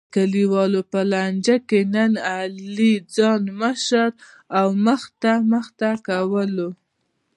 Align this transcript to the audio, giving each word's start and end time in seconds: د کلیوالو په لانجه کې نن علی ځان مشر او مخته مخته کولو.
د 0.03 0.03
کلیوالو 0.15 0.81
په 0.91 0.99
لانجه 1.11 1.57
کې 1.69 1.79
نن 1.95 2.11
علی 2.37 2.93
ځان 3.15 3.41
مشر 3.61 4.09
او 4.59 4.67
مخته 4.85 5.33
مخته 5.51 5.89
کولو. 6.07 6.69